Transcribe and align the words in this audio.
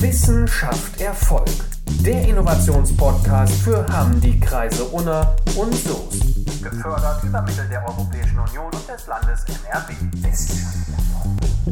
Wissenschaft 0.00 1.00
Erfolg. 1.00 1.48
Der 2.04 2.26
Innovationspodcast 2.26 3.52
für 3.62 3.86
Hamm, 3.92 4.20
die 4.20 4.40
Kreise 4.40 4.84
Unna 4.84 5.34
und 5.56 5.74
Soest. 5.74 6.62
Gefördert 6.62 7.22
über 7.24 7.42
Mittel 7.42 7.68
der 7.68 7.86
Europäischen 7.86 8.38
Union 8.38 8.70
und 8.72 8.88
des 8.88 9.06
Landes 9.06 9.44
NRW. 9.44 9.92
Wissenschaft 10.22 10.88
Erfolg. 10.88 11.09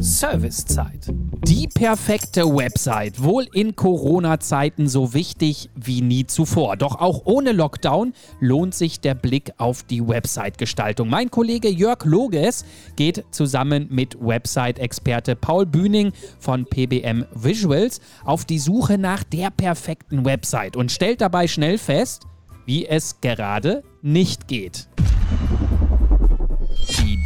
Servicezeit. 0.01 1.07
Die 1.45 1.67
perfekte 1.67 2.43
Website, 2.43 3.21
wohl 3.21 3.47
in 3.53 3.75
Corona-Zeiten 3.75 4.87
so 4.87 5.13
wichtig 5.13 5.69
wie 5.75 6.01
nie 6.01 6.25
zuvor. 6.25 6.77
Doch 6.77 6.99
auch 6.99 7.23
ohne 7.25 7.51
Lockdown 7.51 8.13
lohnt 8.39 8.73
sich 8.73 9.01
der 9.01 9.15
Blick 9.15 9.51
auf 9.57 9.83
die 9.83 10.05
Website-Gestaltung. 10.07 11.09
Mein 11.09 11.29
Kollege 11.31 11.69
Jörg 11.69 12.05
Loges 12.05 12.65
geht 12.95 13.25
zusammen 13.31 13.87
mit 13.89 14.17
Website-Experte 14.21 15.35
Paul 15.35 15.65
Bühning 15.65 16.13
von 16.39 16.65
PBM 16.65 17.25
Visuals 17.33 17.99
auf 18.23 18.45
die 18.45 18.59
Suche 18.59 18.97
nach 18.97 19.23
der 19.23 19.49
perfekten 19.51 20.23
Website 20.23 20.75
und 20.75 20.91
stellt 20.91 21.21
dabei 21.21 21.47
schnell 21.47 21.77
fest, 21.77 22.23
wie 22.65 22.85
es 22.85 23.19
gerade 23.21 23.83
nicht 24.01 24.47
geht. 24.47 24.88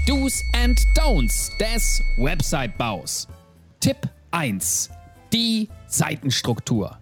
Do's 0.06 0.44
and 0.54 0.78
Don'ts 0.96 1.50
des 1.60 2.04
Website-Baus. 2.18 3.26
Tipp 3.80 3.96
1. 4.32 4.90
Die 5.32 5.70
Seitenstruktur. 5.88 6.98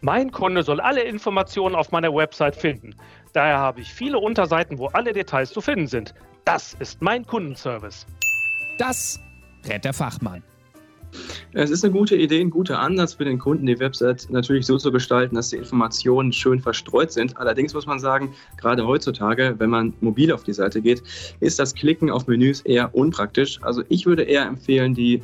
Mein 0.00 0.32
Kunde 0.32 0.64
soll 0.64 0.80
alle 0.80 1.02
Informationen 1.02 1.76
auf 1.76 1.92
meiner 1.92 2.12
Website 2.12 2.56
finden. 2.56 2.96
Daher 3.34 3.58
habe 3.58 3.82
ich 3.82 3.94
viele 3.94 4.18
Unterseiten, 4.18 4.78
wo 4.78 4.88
alle 4.88 5.12
Details 5.12 5.52
zu 5.52 5.60
finden 5.60 5.86
sind. 5.86 6.12
Das 6.44 6.74
ist 6.74 7.00
mein 7.00 7.24
Kundenservice. 7.24 8.04
Das 8.78 9.20
rät 9.68 9.84
der 9.84 9.92
Fachmann. 9.92 10.42
Es 11.52 11.70
ist 11.70 11.84
eine 11.84 11.92
gute 11.92 12.14
Idee, 12.14 12.40
ein 12.40 12.50
guter 12.50 12.78
Ansatz 12.78 13.14
für 13.14 13.24
den 13.24 13.40
Kunden, 13.40 13.66
die 13.66 13.80
Website 13.80 14.28
natürlich 14.30 14.66
so 14.66 14.78
zu 14.78 14.92
gestalten, 14.92 15.34
dass 15.34 15.50
die 15.50 15.56
Informationen 15.56 16.32
schön 16.32 16.60
verstreut 16.60 17.10
sind. 17.10 17.36
Allerdings 17.38 17.74
muss 17.74 17.86
man 17.86 17.98
sagen, 17.98 18.32
gerade 18.56 18.86
heutzutage, 18.86 19.56
wenn 19.58 19.68
man 19.68 19.92
mobil 20.00 20.30
auf 20.30 20.44
die 20.44 20.52
Seite 20.52 20.80
geht, 20.80 21.02
ist 21.40 21.58
das 21.58 21.74
Klicken 21.74 22.08
auf 22.08 22.28
Menüs 22.28 22.60
eher 22.60 22.94
unpraktisch. 22.94 23.58
Also 23.62 23.82
ich 23.88 24.06
würde 24.06 24.22
eher 24.22 24.46
empfehlen, 24.46 24.94
die 24.94 25.22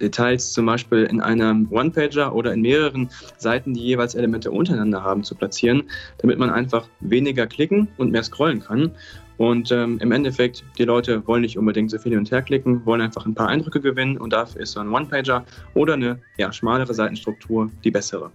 Details 0.00 0.52
zum 0.52 0.66
Beispiel 0.66 1.04
in 1.04 1.20
einem 1.20 1.68
One-Pager 1.70 2.34
oder 2.34 2.52
in 2.52 2.62
mehreren 2.62 3.08
Seiten, 3.36 3.74
die 3.74 3.80
jeweils 3.80 4.16
Elemente 4.16 4.50
untereinander 4.50 5.04
haben, 5.04 5.22
zu 5.22 5.36
platzieren, 5.36 5.84
damit 6.18 6.38
man 6.38 6.50
einfach 6.50 6.88
weniger 7.00 7.46
klicken 7.46 7.86
und 7.98 8.10
mehr 8.10 8.24
scrollen 8.24 8.60
kann. 8.60 8.90
Und 9.38 9.70
ähm, 9.70 9.98
im 10.00 10.12
Endeffekt, 10.12 10.64
die 10.78 10.84
Leute 10.84 11.26
wollen 11.26 11.42
nicht 11.42 11.56
unbedingt 11.56 11.90
so 11.90 11.98
viel 11.98 12.10
hin 12.10 12.18
und 12.18 12.30
her 12.30 12.42
klicken, 12.42 12.84
wollen 12.84 13.00
einfach 13.00 13.24
ein 13.24 13.34
paar 13.34 13.48
Eindrücke 13.48 13.80
gewinnen 13.80 14.18
und 14.18 14.32
dafür 14.32 14.60
ist 14.60 14.72
so 14.72 14.80
ein 14.80 14.88
One-Pager 14.88 15.44
oder 15.74 15.94
eine 15.94 16.20
ja, 16.36 16.52
schmalere 16.52 16.92
Seitenstruktur 16.92 17.70
die 17.84 17.90
bessere. 17.90 18.30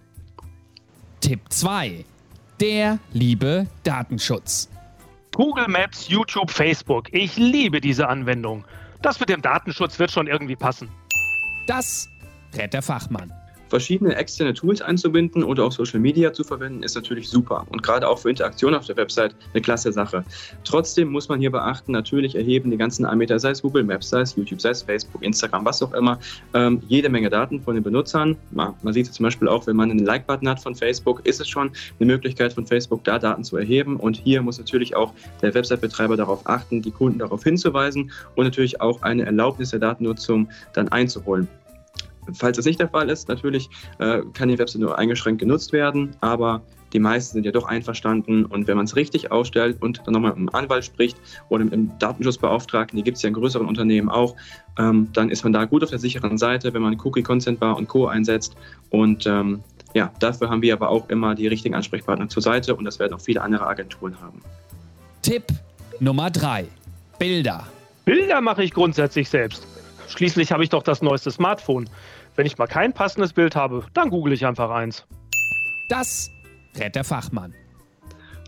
Tipp 1.19 1.41
2. 1.49 2.05
Der 2.59 2.99
liebe 3.11 3.67
Datenschutz. 3.83 4.69
Google 5.35 5.67
Maps, 5.67 6.07
YouTube, 6.07 6.49
Facebook. 6.49 7.13
Ich 7.13 7.35
liebe 7.35 7.81
diese 7.81 8.07
Anwendung. 8.07 8.63
Das 9.01 9.19
mit 9.19 9.27
dem 9.27 9.41
Datenschutz 9.41 9.99
wird 9.99 10.11
schon 10.11 10.27
irgendwie 10.27 10.55
passen. 10.55 10.87
Das 11.67 12.07
rät 12.55 12.73
der 12.73 12.81
Fachmann. 12.81 13.33
Verschiedene 13.73 14.15
externe 14.15 14.53
Tools 14.53 14.83
einzubinden 14.83 15.43
oder 15.43 15.65
auch 15.65 15.71
Social 15.71 15.99
Media 15.99 16.31
zu 16.31 16.43
verwenden, 16.43 16.83
ist 16.83 16.93
natürlich 16.93 17.27
super 17.27 17.65
und 17.71 17.81
gerade 17.81 18.07
auch 18.07 18.19
für 18.19 18.29
Interaktion 18.29 18.75
auf 18.75 18.85
der 18.85 18.95
Website 18.97 19.35
eine 19.51 19.63
klasse 19.63 19.91
Sache. 19.91 20.23
Trotzdem 20.63 21.07
muss 21.07 21.27
man 21.27 21.39
hier 21.39 21.49
beachten, 21.49 21.91
natürlich 21.91 22.35
erheben 22.35 22.69
die 22.69 22.77
ganzen 22.77 23.03
Anbieter, 23.03 23.39
sei 23.39 23.49
es 23.49 23.63
Google 23.63 23.83
Maps, 23.83 24.09
sei 24.09 24.21
es 24.21 24.35
YouTube, 24.35 24.61
sei 24.61 24.69
es 24.69 24.83
Facebook, 24.83 25.23
Instagram, 25.23 25.65
was 25.65 25.81
auch 25.81 25.91
immer, 25.93 26.19
ähm, 26.53 26.83
jede 26.87 27.09
Menge 27.09 27.31
Daten 27.31 27.63
von 27.63 27.73
den 27.73 27.83
Benutzern. 27.83 28.37
Man, 28.51 28.75
man 28.83 28.93
sieht 28.93 29.07
es 29.07 29.13
zum 29.13 29.23
Beispiel 29.23 29.47
auch, 29.47 29.65
wenn 29.65 29.75
man 29.75 29.89
einen 29.89 30.05
Like-Button 30.05 30.47
hat 30.47 30.59
von 30.59 30.75
Facebook, 30.75 31.25
ist 31.25 31.41
es 31.41 31.49
schon 31.49 31.71
eine 31.99 32.05
Möglichkeit 32.05 32.53
von 32.53 32.67
Facebook, 32.67 33.03
da 33.05 33.17
Daten 33.17 33.43
zu 33.43 33.57
erheben. 33.57 33.95
Und 33.95 34.17
hier 34.17 34.43
muss 34.43 34.59
natürlich 34.59 34.95
auch 34.95 35.13
der 35.41 35.51
Website-Betreiber 35.55 36.15
darauf 36.15 36.45
achten, 36.45 36.83
die 36.83 36.91
Kunden 36.91 37.17
darauf 37.17 37.43
hinzuweisen 37.43 38.11
und 38.35 38.43
natürlich 38.43 38.81
auch 38.81 39.01
eine 39.01 39.25
Erlaubnis 39.25 39.71
der 39.71 39.79
Datennutzung 39.79 40.47
dann 40.73 40.89
einzuholen. 40.89 41.47
Falls 42.33 42.57
das 42.57 42.65
nicht 42.65 42.79
der 42.79 42.89
Fall 42.89 43.09
ist, 43.09 43.27
natürlich 43.27 43.69
äh, 43.99 44.21
kann 44.33 44.49
die 44.49 44.57
Website 44.57 44.81
nur 44.81 44.97
eingeschränkt 44.97 45.39
genutzt 45.39 45.73
werden, 45.73 46.15
aber 46.21 46.61
die 46.93 46.99
meisten 46.99 47.33
sind 47.33 47.45
ja 47.45 47.51
doch 47.51 47.65
einverstanden 47.65 48.45
und 48.45 48.67
wenn 48.67 48.77
man 48.77 48.85
es 48.85 48.95
richtig 48.95 49.31
ausstellt 49.31 49.81
und 49.81 50.01
dann 50.05 50.13
nochmal 50.13 50.31
mit 50.31 50.37
einem 50.37 50.49
Anwalt 50.49 50.85
spricht 50.85 51.17
oder 51.49 51.63
mit 51.63 51.73
einem 51.73 51.91
Datenschutzbeauftragten, 51.99 52.97
die 52.97 53.03
gibt 53.03 53.17
es 53.17 53.23
ja 53.23 53.29
in 53.29 53.33
größeren 53.33 53.67
Unternehmen 53.67 54.09
auch, 54.09 54.35
ähm, 54.77 55.09
dann 55.13 55.29
ist 55.29 55.43
man 55.43 55.53
da 55.53 55.65
gut 55.65 55.83
auf 55.83 55.89
der 55.89 55.99
sicheren 55.99 56.37
Seite, 56.37 56.73
wenn 56.73 56.83
man 56.83 56.99
Cookie 57.03 57.23
Consent 57.23 57.59
Bar 57.59 57.77
und 57.77 57.87
Co. 57.87 58.07
einsetzt 58.07 58.55
und 58.91 59.25
ähm, 59.25 59.63
ja, 59.95 60.11
dafür 60.19 60.49
haben 60.49 60.61
wir 60.61 60.73
aber 60.73 60.89
auch 60.89 61.09
immer 61.09 61.35
die 61.35 61.47
richtigen 61.47 61.75
Ansprechpartner 61.75 62.29
zur 62.29 62.41
Seite 62.41 62.75
und 62.75 62.85
das 62.85 62.99
werden 62.99 63.13
auch 63.13 63.21
viele 63.21 63.41
andere 63.41 63.67
Agenturen 63.67 64.19
haben. 64.21 64.41
Tipp 65.21 65.45
Nummer 65.99 66.29
3. 66.29 66.65
Bilder. 67.19 67.67
Bilder 68.05 68.41
mache 68.41 68.63
ich 68.63 68.73
grundsätzlich 68.73 69.29
selbst. 69.29 69.65
Schließlich 70.07 70.51
habe 70.51 70.63
ich 70.63 70.69
doch 70.69 70.83
das 70.83 71.01
neueste 71.01 71.31
Smartphone. 71.31 71.89
Wenn 72.35 72.45
ich 72.45 72.57
mal 72.57 72.67
kein 72.67 72.93
passendes 72.93 73.33
Bild 73.33 73.55
habe, 73.55 73.85
dann 73.93 74.09
google 74.09 74.33
ich 74.33 74.45
einfach 74.45 74.69
eins. 74.69 75.05
Das 75.89 76.31
rät 76.77 76.95
der 76.95 77.03
Fachmann. 77.03 77.53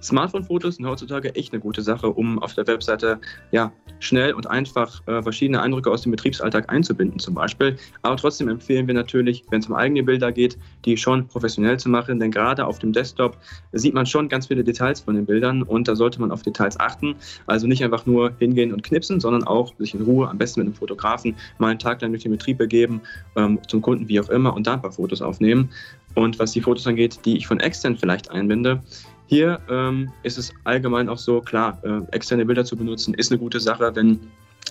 Smartphone-Fotos 0.06 0.76
sind 0.76 0.86
heutzutage 0.86 1.34
echt 1.36 1.54
eine 1.54 1.62
gute 1.62 1.82
Sache, 1.82 2.10
um 2.10 2.42
auf 2.42 2.54
der 2.54 2.68
Webseite 2.68 3.20
ja, 3.52 3.72
schnell 4.00 4.34
und 4.34 4.48
einfach 4.48 5.02
äh, 5.08 5.22
verschiedene 5.22 5.62
Eindrücke 5.62 5.90
aus 5.90 6.04
dem 6.04 6.12
Betriebsalltag 6.12 6.72
einzubinden 6.72 7.20
zum 7.20 7.34
Beispiel. 7.34 7.78
Aber 8.02 8.16
trotzdem 8.18 8.48
empfehlen 8.48 8.88
wir 8.88 8.94
natürlich, 8.94 9.44
wenn 9.50 9.62
es 9.62 9.68
um 9.68 9.76
eigene 9.76 10.04
Bilder 10.04 10.32
geht, 10.32 10.58
die 10.86 10.98
schon 10.98 11.28
professionell 11.28 11.80
zu 11.80 11.90
machen, 11.90 12.20
denn 12.20 12.32
gerade 12.32 12.66
auf 12.66 12.80
dem 12.80 12.94
Desktop 12.94 13.38
sieht 13.72 13.94
man 13.94 14.06
schon 14.06 14.30
ganz 14.30 14.48
viele 14.48 14.64
Details 14.64 15.02
von 15.02 15.16
den 15.16 15.26
Bildern 15.26 15.64
und 15.64 15.88
da 15.88 15.96
sollte 15.96 16.22
man 16.22 16.32
auf 16.32 16.44
Details 16.44 16.80
achten. 16.80 17.16
Also 17.48 17.68
nicht 17.68 17.84
einfach 17.84 18.06
nur 18.06 18.34
hingehen 18.40 18.74
und 18.74 18.84
knipsen, 18.84 19.20
sondern 19.20 19.44
auch 19.44 19.74
sich 19.78 19.94
in 19.94 20.02
Ruhe, 20.02 20.30
am 20.30 20.38
besten 20.38 20.62
mit 20.62 20.68
einem 20.68 20.76
Fotografen, 20.76 21.36
mal 21.58 21.70
einen 21.70 21.80
Tag 21.80 22.02
lang 22.02 22.12
durch 22.12 22.24
den 22.24 22.32
Betrieb 22.32 22.58
begeben, 22.58 23.02
ähm, 23.36 23.60
zum 23.68 23.82
Kunden 23.82 24.08
wie 24.08 24.20
auch 24.20 24.30
immer 24.30 24.54
und 24.54 24.68
da 24.68 24.74
ein 24.74 24.82
paar 24.82 24.92
Fotos 24.92 25.22
aufnehmen. 25.22 25.70
Und 26.16 26.40
was 26.40 26.54
die 26.54 26.62
Fotos 26.62 26.88
angeht, 26.88 27.20
die 27.26 27.38
ich 27.38 27.46
von 27.46 27.60
extern 27.60 27.98
vielleicht 27.98 28.32
einbinde, 28.32 28.82
hier 29.28 29.60
ähm, 29.70 30.12
ist 30.24 30.38
es 30.38 30.54
allgemein 30.64 31.10
auch 31.10 31.18
so, 31.18 31.42
klar, 31.42 31.80
äh, 31.84 32.02
externe 32.12 32.46
Bilder 32.46 32.66
zu 32.66 32.76
benutzen 32.76 33.14
ist 33.14 33.32
eine 33.32 33.40
gute 33.40 33.60
Sache, 33.60 33.92
wenn 33.96 34.20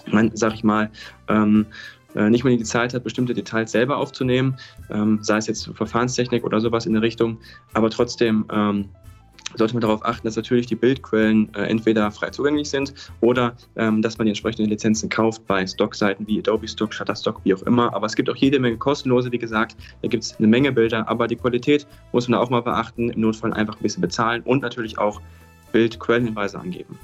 man, 0.07 0.31
sag 0.35 0.55
ich 0.55 0.65
mal, 0.65 0.91
ähm, 1.29 1.67
äh, 2.15 2.31
nicht 2.31 2.45
mal 2.45 2.57
die 2.57 2.63
Zeit 2.63 2.95
hat, 2.95 3.05
bestimmte 3.05 3.35
Details 3.35 3.73
selber 3.73 3.97
aufzunehmen, 3.97 4.57
ähm, 4.91 5.19
sei 5.23 5.39
es 5.39 5.47
jetzt 5.47 5.71
Verfahrenstechnik 5.75 6.45
oder 6.45 6.61
sowas 6.61 6.87
in 6.87 6.93
der 6.93 7.03
Richtung, 7.03 7.39
aber 7.73 7.91
trotzdem 7.91 8.45
ähm, 8.53 8.89
sollte 9.57 9.75
man 9.75 9.81
darauf 9.81 10.05
achten, 10.05 10.27
dass 10.27 10.37
natürlich 10.37 10.67
die 10.67 10.75
Bildquellen 10.75 11.53
äh, 11.55 11.63
entweder 11.63 12.11
frei 12.11 12.31
zugänglich 12.31 12.69
sind 12.71 12.95
oder 13.21 13.57
ähm, 13.77 14.03
dass 14.03 14.19
man 14.19 14.27
die 14.27 14.31
entsprechenden 14.31 14.69
Lizenzen 14.69 15.09
kauft 15.09 15.47
bei 15.47 15.67
Stockseiten 15.67 16.27
wie 16.27 16.39
Adobe 16.39 16.69
Stock, 16.69 16.93
Shutterstock, 16.93 17.41
wie 17.45 17.55
auch 17.55 17.63
immer. 17.63 17.95
Aber 17.95 18.07
es 18.07 18.15
gibt 18.15 18.29
auch 18.29 18.37
jede 18.37 18.59
Menge 18.59 18.77
kostenlose, 18.77 19.31
wie 19.33 19.39
gesagt. 19.39 19.77
Da 20.03 20.09
gibt 20.09 20.25
es 20.25 20.37
eine 20.37 20.47
Menge 20.47 20.73
Bilder, 20.73 21.09
aber 21.09 21.27
die 21.27 21.37
Qualität 21.37 21.87
muss 22.13 22.29
man 22.29 22.39
auch 22.41 22.51
mal 22.51 22.63
beachten. 22.63 23.11
Im 23.11 23.21
Notfall 23.21 23.53
einfach 23.53 23.77
ein 23.77 23.83
bisschen 23.83 24.01
bezahlen 24.01 24.43
und 24.43 24.63
natürlich 24.63 24.99
auch 24.99 25.21
Bildquellenhinweise 25.73 26.59
angeben. 26.59 26.99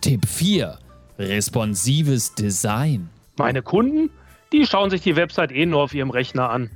Tipp 0.00 0.26
4. 0.26 0.78
Responsives 1.18 2.34
Design. 2.34 3.08
Meine 3.36 3.62
Kunden, 3.62 4.10
die 4.52 4.66
schauen 4.66 4.90
sich 4.90 5.02
die 5.02 5.16
Website 5.16 5.52
eh 5.52 5.66
nur 5.66 5.82
auf 5.82 5.94
ihrem 5.94 6.10
Rechner 6.10 6.50
an. 6.50 6.70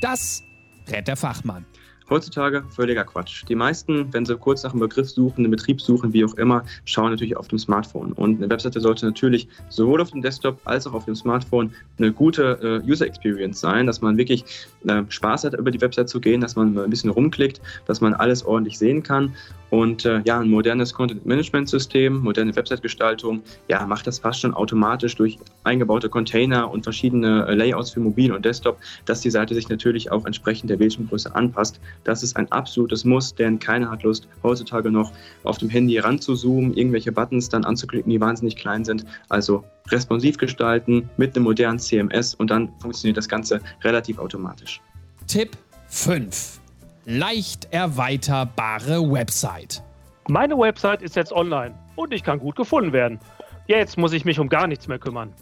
Das 0.00 0.42
rät 0.88 1.08
der 1.08 1.16
Fachmann. 1.16 1.64
Heutzutage 2.10 2.64
völliger 2.70 3.04
Quatsch. 3.04 3.44
Die 3.48 3.54
meisten, 3.54 4.12
wenn 4.12 4.26
sie 4.26 4.36
kurz 4.36 4.64
nach 4.64 4.72
einem 4.72 4.80
Begriff 4.80 5.08
suchen, 5.08 5.44
einen 5.44 5.52
Betrieb 5.52 5.80
suchen, 5.80 6.12
wie 6.12 6.24
auch 6.24 6.34
immer, 6.34 6.64
schauen 6.84 7.12
natürlich 7.12 7.36
auf 7.36 7.46
dem 7.46 7.58
Smartphone. 7.60 8.12
Und 8.12 8.38
eine 8.38 8.50
Webseite 8.50 8.80
sollte 8.80 9.06
natürlich 9.06 9.46
sowohl 9.68 10.00
auf 10.00 10.10
dem 10.10 10.20
Desktop 10.20 10.58
als 10.64 10.88
auch 10.88 10.94
auf 10.94 11.04
dem 11.04 11.14
Smartphone 11.14 11.72
eine 11.98 12.12
gute 12.12 12.82
äh, 12.84 12.90
User 12.90 13.06
Experience 13.06 13.60
sein, 13.60 13.86
dass 13.86 14.00
man 14.00 14.16
wirklich 14.16 14.44
äh, 14.88 15.04
Spaß 15.08 15.44
hat, 15.44 15.54
über 15.54 15.70
die 15.70 15.80
Website 15.80 16.08
zu 16.08 16.20
gehen, 16.20 16.40
dass 16.40 16.56
man 16.56 16.76
ein 16.76 16.90
bisschen 16.90 17.10
rumklickt, 17.10 17.60
dass 17.86 18.00
man 18.00 18.12
alles 18.14 18.44
ordentlich 18.44 18.76
sehen 18.76 19.04
kann. 19.04 19.32
Und 19.70 20.04
äh, 20.04 20.20
ja, 20.24 20.40
ein 20.40 20.50
modernes 20.50 20.92
Content-Management-System, 20.92 22.18
moderne 22.18 22.54
Website-Gestaltung, 22.54 23.42
ja, 23.68 23.86
macht 23.86 24.06
das 24.06 24.18
fast 24.18 24.40
schon 24.40 24.52
automatisch 24.52 25.14
durch 25.16 25.38
eingebaute 25.64 26.08
Container 26.08 26.70
und 26.70 26.82
verschiedene 26.82 27.46
äh, 27.46 27.54
Layouts 27.54 27.90
für 27.90 28.00
Mobil 28.00 28.32
und 28.32 28.44
Desktop, 28.44 28.78
dass 29.04 29.20
die 29.20 29.30
Seite 29.30 29.54
sich 29.54 29.68
natürlich 29.68 30.10
auch 30.10 30.26
entsprechend 30.26 30.70
der 30.70 30.76
Bildschirmgröße 30.76 31.34
anpasst. 31.34 31.80
Das 32.04 32.22
ist 32.22 32.36
ein 32.36 32.50
absolutes 32.50 33.04
Muss, 33.04 33.34
denn 33.34 33.58
keiner 33.58 33.90
hat 33.90 34.02
Lust, 34.02 34.28
heutzutage 34.42 34.90
noch 34.90 35.12
auf 35.44 35.58
dem 35.58 35.68
Handy 35.68 35.98
ranzuzoomen, 35.98 36.74
irgendwelche 36.74 37.12
Buttons 37.12 37.48
dann 37.48 37.64
anzuklicken, 37.64 38.10
die 38.10 38.20
wahnsinnig 38.20 38.56
klein 38.56 38.84
sind. 38.84 39.04
Also 39.28 39.64
responsiv 39.88 40.36
gestalten 40.36 41.08
mit 41.16 41.36
einem 41.36 41.44
modernen 41.44 41.78
CMS 41.78 42.34
und 42.34 42.50
dann 42.50 42.70
funktioniert 42.80 43.16
das 43.16 43.28
Ganze 43.28 43.60
relativ 43.82 44.18
automatisch. 44.18 44.80
Tipp 45.26 45.56
5 45.88 46.60
leicht 47.04 47.68
erweiterbare 47.72 49.10
Website. 49.10 49.82
Meine 50.28 50.56
Website 50.58 51.02
ist 51.02 51.16
jetzt 51.16 51.32
online 51.32 51.74
und 51.96 52.12
ich 52.12 52.22
kann 52.22 52.38
gut 52.38 52.56
gefunden 52.56 52.92
werden. 52.92 53.18
Jetzt 53.66 53.98
muss 53.98 54.12
ich 54.12 54.24
mich 54.24 54.38
um 54.38 54.48
gar 54.48 54.66
nichts 54.66 54.86
mehr 54.88 54.98
kümmern. 54.98 55.32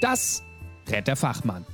Das 0.00 0.42
rät 0.90 1.06
der 1.06 1.16
Fachmann. 1.16 1.64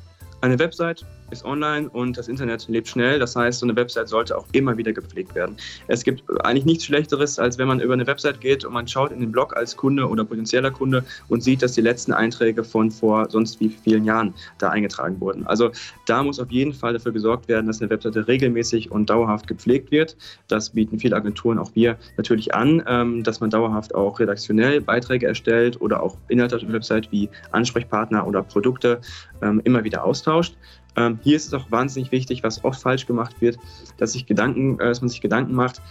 Eine 0.41 0.59
Website 0.59 1.05
ist 1.31 1.45
online 1.45 1.89
und 1.89 2.17
das 2.17 2.29
Internet 2.29 2.67
lebt 2.69 2.89
schnell. 2.89 3.19
Das 3.19 3.37
heißt, 3.37 3.61
so 3.61 3.67
eine 3.67 3.77
Website 3.77 4.09
sollte 4.09 4.37
auch 4.37 4.47
immer 4.53 4.77
wieder 4.77 4.93
gepflegt 4.93 5.35
werden. 5.35 5.57
Es 5.89 6.05
gibt 6.05 6.23
eigentlich 6.45 6.65
nichts 6.65 6.85
Schlechteres, 6.85 7.39
als 7.39 7.59
wenn 7.59 7.69
man 7.69 7.81
über 7.81 7.95
eine 7.95 8.07
Website 8.07 8.41
geht 8.41 8.65
und 8.65 8.73
man 8.73 8.87
schaut 8.87 9.13
in 9.13 9.21
den 9.21 9.33
Blog 9.33 9.57
als 9.57 9.77
Kunde 9.77 10.09
oder 10.09 10.25
potenzieller 10.25 10.71
Kunde 10.71 11.05
und 11.29 11.43
sieht, 11.43 11.63
dass 11.63 11.73
die 11.73 11.81
letzten 11.81 12.13
Einträge 12.13 12.65
von 12.65 12.91
vor 12.91 13.29
sonst 13.31 13.61
wie 13.61 13.69
vielen 13.69 14.05
Jahren 14.05 14.35
da 14.59 14.71
eingetragen 14.71 15.21
wurden. 15.21 15.47
Also 15.47 15.71
da 16.07 16.23
muss 16.23 16.39
auf 16.39 16.51
jeden 16.51 16.73
Fall 16.73 16.93
dafür 16.93 17.13
gesorgt 17.13 17.49
werden, 17.49 17.67
dass 17.67 17.81
eine 17.81 17.91
Webseite 17.91 18.27
regelmäßig 18.29 18.91
und 18.91 19.11
dauerhaft 19.11 19.47
gepflegt 19.47 19.91
wird. 19.91 20.17
Das 20.49 20.71
bieten 20.71 20.99
viele 20.99 21.17
Agenturen, 21.17 21.59
auch 21.59 21.75
wir 21.75 21.97
natürlich 22.17 22.55
an, 22.55 22.83
ähm, 22.87 23.23
dass 23.23 23.41
man 23.41 23.51
dauerhaft 23.51 23.95
auch 23.95 24.21
redaktionell 24.21 24.81
Beiträge 24.81 25.27
erstellt 25.27 25.81
oder 25.81 26.03
auch 26.03 26.17
Inhalte 26.29 26.57
auf 26.57 26.63
der 26.63 26.73
Website 26.73 27.11
wie 27.11 27.29
Ansprechpartner 27.53 28.27
oder 28.27 28.43
Produkte 28.43 29.01
ähm, 29.43 29.61
immer 29.65 29.85
wieder 29.85 30.05
austauscht. 30.05 30.57
Ähm, 30.97 31.19
hier 31.23 31.37
ist 31.37 31.47
es 31.47 31.55
auch 31.55 31.71
wahnsinnig 31.71 32.13
wichtig, 32.13 32.43
was 32.43 32.65
oft 32.65 32.81
falsch 32.81 33.07
gemacht 33.07 33.41
wird, 33.41 33.59
dass, 33.99 34.13
sich 34.13 34.27
Gedanken, 34.27 34.79
äh, 34.81 34.87
dass 34.87 35.01
man 35.01 35.09
sich 35.09 35.21
Gedanken 35.21 35.55
macht, 35.55 35.83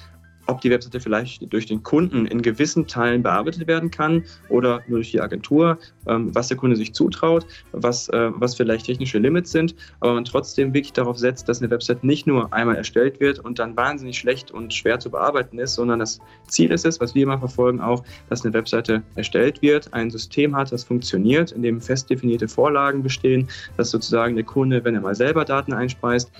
ob 0.48 0.62
die 0.62 0.70
Webseite 0.70 1.00
vielleicht 1.00 1.52
durch 1.52 1.66
den 1.66 1.84
Kunden 1.84 2.26
in 2.26 2.42
gewissen 2.42 2.88
Teilen 2.88 3.24
bearbeitet 3.24 3.68
werden 3.68 3.92
kann 3.92 4.24
oder 4.50 4.84
nur 4.88 5.00
durch 5.00 5.12
die 5.12 5.22
Agentur, 5.22 5.78
ähm, 6.08 6.34
was 6.34 6.48
der 6.48 6.58
Kunde 6.58 6.76
sich 6.76 6.94
zutraut, 6.94 7.46
was, 7.72 8.10
äh, 8.10 8.32
was 8.36 8.56
vielleicht 8.56 8.86
technische 8.86 9.20
Limits 9.20 9.52
sind, 9.52 9.76
aber 10.00 10.14
man 10.14 10.26
trotzdem 10.26 10.74
wirklich 10.74 10.94
darauf 10.94 11.18
setzt, 11.18 11.48
dass 11.48 11.62
eine 11.62 11.72
Website 11.72 12.04
nicht 12.04 12.28
nur 12.28 12.54
einmal 12.54 12.76
erstellt 12.76 13.20
wird 13.20 13.40
und 13.40 13.60
dann 13.60 13.76
wahnsinnig 13.78 14.18
schlecht 14.18 14.52
und 14.52 14.74
schwer 14.74 15.00
zu 15.00 15.10
bearbeiten 15.10 15.60
ist, 15.60 15.76
sondern 15.76 16.00
das 16.00 16.20
Ziel 16.48 16.72
ist 16.72 16.86
es, 16.86 17.00
was 17.00 17.16
wir 17.16 17.24
immer 17.24 17.40
verfolgen, 17.40 17.80
auch, 17.80 18.04
dass 18.30 18.44
eine 18.44 18.54
Webseite 18.54 19.04
erstellt 19.16 19.62
wird, 19.62 19.94
ein 19.94 20.10
System 20.10 20.56
hat, 20.56 20.72
das 20.72 20.84
funktioniert, 20.84 21.52
in 21.52 21.62
dem 21.62 21.82
fest 21.82 22.10
definierte 22.10 22.48
Vorlagen 22.48 23.04
bestehen, 23.04 23.48
dass 23.78 23.92
sozusagen 23.92 24.36
der 24.36 24.46
Kunde, 24.46 24.84
wenn 24.84 24.96
er 24.96 25.02
mal 25.02 25.16
selber 25.16 25.46
Daten 25.46 25.74
einspeist, 25.74 26.32